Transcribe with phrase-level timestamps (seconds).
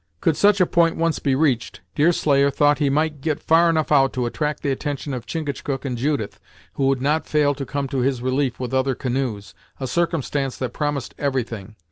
[0.19, 4.13] Could such a point once be reached, Deerslayer thought he might get far enough out
[4.13, 6.39] to attract the attention of Chingachgook and Judith,
[6.73, 10.73] who would not fail to come to his relief with other canoes, a circumstance that
[10.73, 11.75] promised everything.